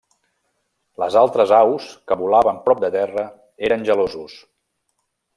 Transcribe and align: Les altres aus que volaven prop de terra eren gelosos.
Les 1.01 1.17
altres 1.19 1.51
aus 1.57 1.85
que 2.11 2.17
volaven 2.21 2.57
prop 2.69 2.81
de 2.85 2.89
terra 2.95 3.25
eren 3.69 3.85
gelosos. 3.91 4.35